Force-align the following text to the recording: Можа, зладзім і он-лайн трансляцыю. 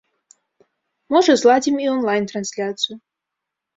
Можа, 1.15 1.31
зладзім 1.43 1.75
і 1.85 1.91
он-лайн 1.93 2.25
трансляцыю. 2.33 2.95